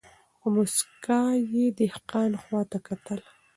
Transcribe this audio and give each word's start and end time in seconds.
په 0.39 0.47
موسکا 0.55 1.21
یې 1.53 1.65
د 1.71 1.75
دهقان 1.79 2.31
خواته 2.41 2.77
کتله 2.87 3.27